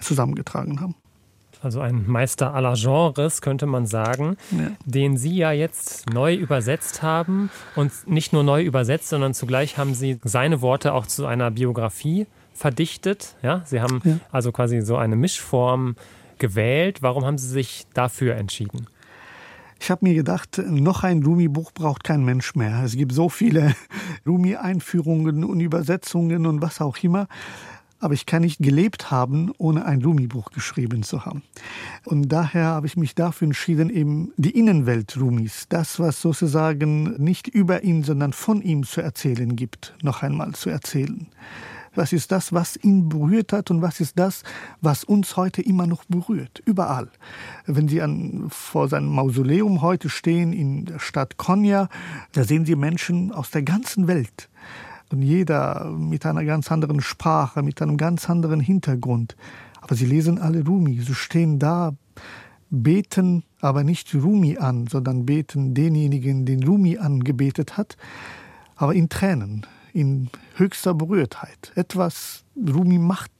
zusammengetragen 0.00 0.80
haben 0.80 0.94
also 1.62 1.80
ein 1.80 2.04
Meister 2.06 2.54
aller 2.54 2.74
Genres, 2.74 3.40
könnte 3.40 3.66
man 3.66 3.86
sagen, 3.86 4.36
ja. 4.50 4.72
den 4.84 5.16
Sie 5.16 5.36
ja 5.36 5.52
jetzt 5.52 6.10
neu 6.10 6.34
übersetzt 6.34 7.02
haben 7.02 7.50
und 7.76 7.92
nicht 8.06 8.32
nur 8.32 8.42
neu 8.42 8.62
übersetzt, 8.62 9.08
sondern 9.08 9.34
zugleich 9.34 9.78
haben 9.78 9.94
Sie 9.94 10.18
seine 10.24 10.60
Worte 10.60 10.92
auch 10.92 11.06
zu 11.06 11.26
einer 11.26 11.50
Biografie 11.50 12.26
verdichtet. 12.54 13.36
Ja? 13.42 13.62
Sie 13.64 13.80
haben 13.80 14.00
ja. 14.04 14.18
also 14.30 14.52
quasi 14.52 14.80
so 14.80 14.96
eine 14.96 15.16
Mischform 15.16 15.96
gewählt. 16.38 17.02
Warum 17.02 17.24
haben 17.24 17.38
Sie 17.38 17.48
sich 17.48 17.86
dafür 17.94 18.36
entschieden? 18.36 18.86
Ich 19.82 19.90
habe 19.90 20.06
mir 20.06 20.14
gedacht, 20.14 20.62
noch 20.64 21.02
ein 21.02 21.24
Rumi-Buch 21.24 21.72
braucht 21.72 22.04
kein 22.04 22.24
Mensch 22.24 22.54
mehr. 22.54 22.84
Es 22.84 22.94
gibt 22.94 23.12
so 23.12 23.28
viele 23.28 23.74
Rumi-Einführungen 24.26 25.42
und 25.42 25.58
Übersetzungen 25.58 26.46
und 26.46 26.62
was 26.62 26.80
auch 26.80 26.96
immer. 26.98 27.26
Aber 27.98 28.14
ich 28.14 28.26
kann 28.26 28.42
nicht 28.42 28.58
gelebt 28.58 29.10
haben, 29.10 29.52
ohne 29.58 29.84
ein 29.84 30.02
Rumi-Buch 30.02 30.50
geschrieben 30.50 31.02
zu 31.02 31.24
haben. 31.24 31.42
Und 32.04 32.28
daher 32.28 32.66
habe 32.66 32.86
ich 32.86 32.96
mich 32.96 33.16
dafür 33.16 33.46
entschieden, 33.46 33.90
eben 33.90 34.32
die 34.36 34.56
Innenwelt 34.56 35.16
Rumis, 35.20 35.66
das, 35.68 35.98
was 35.98 36.20
sozusagen 36.20 37.14
nicht 37.22 37.48
über 37.48 37.82
ihn, 37.82 38.04
sondern 38.04 38.32
von 38.32 38.62
ihm 38.62 38.84
zu 38.84 39.00
erzählen 39.00 39.56
gibt, 39.56 39.94
noch 40.02 40.22
einmal 40.22 40.52
zu 40.52 40.70
erzählen. 40.70 41.26
Was 41.94 42.12
ist 42.12 42.32
das, 42.32 42.52
was 42.52 42.76
ihn 42.76 43.08
berührt 43.08 43.52
hat 43.52 43.70
und 43.70 43.82
was 43.82 44.00
ist 44.00 44.18
das, 44.18 44.42
was 44.80 45.04
uns 45.04 45.36
heute 45.36 45.60
immer 45.60 45.86
noch 45.86 46.04
berührt? 46.04 46.62
Überall. 46.64 47.08
Wenn 47.66 47.88
Sie 47.88 48.00
an, 48.00 48.46
vor 48.48 48.88
seinem 48.88 49.08
Mausoleum 49.08 49.82
heute 49.82 50.08
stehen 50.08 50.52
in 50.52 50.86
der 50.86 50.98
Stadt 50.98 51.36
Konya, 51.36 51.88
da 52.32 52.44
sehen 52.44 52.64
Sie 52.64 52.76
Menschen 52.76 53.30
aus 53.32 53.50
der 53.50 53.62
ganzen 53.62 54.08
Welt. 54.08 54.48
Und 55.10 55.20
jeder 55.20 55.90
mit 55.90 56.24
einer 56.24 56.44
ganz 56.44 56.72
anderen 56.72 57.02
Sprache, 57.02 57.62
mit 57.62 57.82
einem 57.82 57.98
ganz 57.98 58.30
anderen 58.30 58.60
Hintergrund. 58.60 59.36
Aber 59.82 59.94
sie 59.94 60.06
lesen 60.06 60.38
alle 60.38 60.64
Rumi. 60.64 61.00
Sie 61.00 61.14
stehen 61.14 61.58
da, 61.58 61.92
beten 62.70 63.44
aber 63.60 63.84
nicht 63.84 64.14
Rumi 64.14 64.56
an, 64.56 64.86
sondern 64.86 65.26
beten 65.26 65.74
denjenigen, 65.74 66.46
den 66.46 66.64
Rumi 66.64 66.96
angebetet 66.96 67.76
hat, 67.76 67.98
aber 68.76 68.94
in 68.94 69.10
Tränen 69.10 69.66
in 69.92 70.30
höchster 70.56 70.94
Berührtheit. 70.94 71.72
Etwas, 71.74 72.44
Rumi 72.56 72.98
macht 72.98 73.30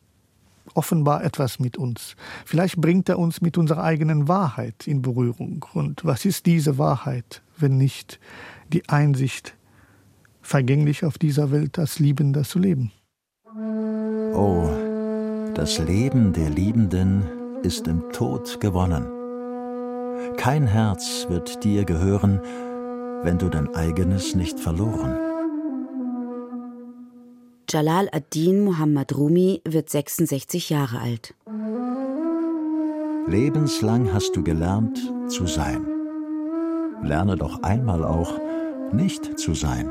offenbar 0.74 1.24
etwas 1.24 1.58
mit 1.58 1.76
uns. 1.76 2.16
Vielleicht 2.44 2.76
bringt 2.76 3.08
er 3.08 3.18
uns 3.18 3.40
mit 3.40 3.58
unserer 3.58 3.82
eigenen 3.82 4.28
Wahrheit 4.28 4.86
in 4.86 5.02
Berührung. 5.02 5.64
Und 5.74 6.04
was 6.04 6.24
ist 6.24 6.46
diese 6.46 6.78
Wahrheit, 6.78 7.42
wenn 7.58 7.76
nicht 7.76 8.18
die 8.72 8.88
Einsicht, 8.88 9.54
vergänglich 10.40 11.04
auf 11.04 11.18
dieser 11.18 11.50
Welt 11.50 11.78
als 11.78 11.98
Liebender 11.98 12.42
zu 12.42 12.58
leben? 12.58 12.92
Oh, 14.34 14.68
das 15.54 15.78
Leben 15.78 16.32
der 16.32 16.50
Liebenden 16.50 17.24
ist 17.62 17.86
im 17.86 18.10
Tod 18.12 18.60
gewonnen. 18.60 19.06
Kein 20.36 20.66
Herz 20.66 21.26
wird 21.28 21.62
dir 21.62 21.84
gehören, 21.84 22.40
wenn 23.22 23.38
du 23.38 23.48
dein 23.48 23.74
eigenes 23.74 24.34
nicht 24.34 24.58
verloren. 24.58 25.31
Jalal 27.72 28.10
ad-Din 28.12 28.60
Muhammad 28.64 29.16
Rumi 29.16 29.62
wird 29.66 29.88
66 29.88 30.68
Jahre 30.68 30.98
alt. 31.00 31.34
Lebenslang 33.26 34.12
hast 34.12 34.36
du 34.36 34.42
gelernt 34.42 34.98
zu 35.28 35.46
sein. 35.46 35.86
Lerne 37.02 37.36
doch 37.36 37.62
einmal 37.62 38.04
auch 38.04 38.38
nicht 38.92 39.38
zu 39.38 39.54
sein. 39.54 39.88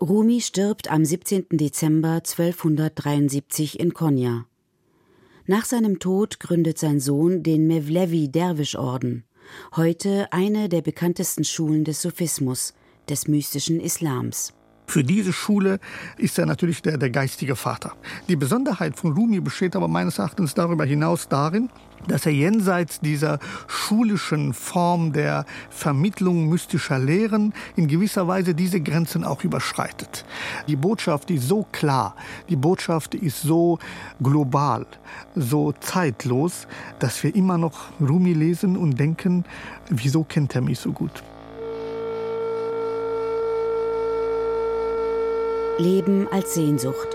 Rumi 0.00 0.40
stirbt 0.40 0.90
am 0.90 1.04
17. 1.04 1.46
Dezember 1.50 2.14
1273 2.14 3.78
in 3.78 3.94
Konya. 3.94 4.46
Nach 5.46 5.66
seinem 5.66 6.00
Tod 6.00 6.40
gründet 6.40 6.78
sein 6.78 6.98
Sohn 6.98 7.44
den 7.44 7.68
Mevlevi 7.68 8.28
Derwisch-Orden, 8.28 9.22
heute 9.76 10.32
eine 10.32 10.68
der 10.68 10.82
bekanntesten 10.82 11.44
Schulen 11.44 11.84
des 11.84 12.02
Sufismus, 12.02 12.74
des 13.08 13.28
mystischen 13.28 13.78
Islams. 13.78 14.52
Für 14.86 15.02
diese 15.02 15.32
Schule 15.32 15.80
ist 16.18 16.38
er 16.38 16.46
natürlich 16.46 16.82
der, 16.82 16.98
der 16.98 17.10
geistige 17.10 17.56
Vater. 17.56 17.92
Die 18.28 18.36
Besonderheit 18.36 18.96
von 18.96 19.12
Rumi 19.12 19.40
besteht 19.40 19.74
aber 19.76 19.88
meines 19.88 20.18
Erachtens 20.18 20.54
darüber 20.54 20.84
hinaus 20.84 21.28
darin, 21.28 21.70
dass 22.06 22.26
er 22.26 22.32
jenseits 22.32 23.00
dieser 23.00 23.38
schulischen 23.66 24.52
Form 24.52 25.12
der 25.12 25.46
Vermittlung 25.70 26.48
mystischer 26.48 26.98
Lehren 26.98 27.54
in 27.76 27.88
gewisser 27.88 28.28
Weise 28.28 28.54
diese 28.54 28.80
Grenzen 28.80 29.24
auch 29.24 29.42
überschreitet. 29.42 30.24
Die 30.68 30.76
Botschaft 30.76 31.30
ist 31.30 31.48
so 31.48 31.66
klar, 31.72 32.14
die 32.48 32.56
Botschaft 32.56 33.14
ist 33.14 33.42
so 33.42 33.78
global, 34.22 34.86
so 35.34 35.72
zeitlos, 35.72 36.66
dass 36.98 37.22
wir 37.22 37.34
immer 37.34 37.58
noch 37.58 37.86
Rumi 38.00 38.34
lesen 38.34 38.76
und 38.76 39.00
denken, 39.00 39.44
wieso 39.88 40.24
kennt 40.24 40.54
er 40.54 40.60
mich 40.60 40.78
so 40.78 40.92
gut? 40.92 41.22
Leben 45.78 46.28
als 46.30 46.54
Sehnsucht. 46.54 47.08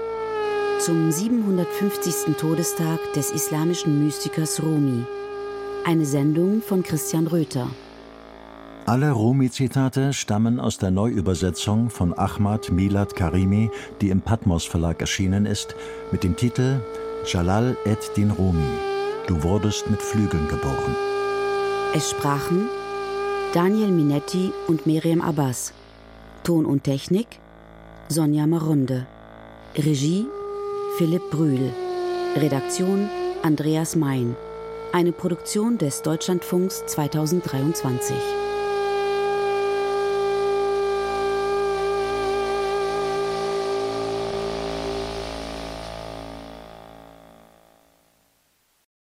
Zum 0.79 1.11
750. 1.11 2.35
Todestag 2.37 2.99
des 3.15 3.31
islamischen 3.31 4.03
Mystikers 4.03 4.61
Rumi. 4.61 5.05
Eine 5.85 6.05
Sendung 6.05 6.61
von 6.61 6.83
Christian 6.83 7.27
Röther. 7.27 7.69
Alle 8.85 9.11
Rumi-Zitate 9.11 10.11
stammen 10.11 10.59
aus 10.59 10.77
der 10.77 10.91
Neuübersetzung 10.91 11.89
von 11.89 12.13
Ahmad 12.17 12.69
Milad 12.69 13.15
Karimi, 13.15 13.71
die 14.01 14.09
im 14.09 14.19
Patmos 14.19 14.65
Verlag 14.65 14.99
erschienen 14.99 15.45
ist, 15.45 15.75
mit 16.11 16.25
dem 16.25 16.35
Titel 16.35 16.81
Jalal 17.25 17.77
ed-Din 17.85 18.31
Rumi. 18.31 18.67
Du 19.27 19.41
wurdest 19.41 19.89
mit 19.89 20.01
Flügeln 20.01 20.49
geboren. 20.49 20.95
Es 21.95 22.09
sprachen 22.09 22.67
Daniel 23.53 23.91
Minetti 23.91 24.51
und 24.67 24.85
Miriam 24.85 25.21
Abbas. 25.21 25.71
Ton 26.43 26.65
und 26.65 26.83
Technik 26.83 27.27
Sonja 28.11 28.47
Marunde. 28.47 29.05
Regie 29.75 30.25
Philipp 30.97 31.29
Brühl. 31.29 31.71
Redaktion 32.35 33.07
Andreas 33.43 33.95
Mein. 33.95 34.35
Eine 34.91 35.11
Produktion 35.11 35.77
des 35.77 36.01
Deutschlandfunks 36.01 36.87
2023. 36.87 38.15